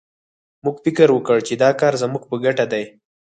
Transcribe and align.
موږ 0.63 0.75
فکر 0.85 1.07
وکړ 1.13 1.37
چې 1.47 1.53
دا 1.63 1.69
کار 1.81 1.93
زموږ 2.03 2.23
په 2.29 2.35
ګټه 2.45 2.65
دی 2.73 2.83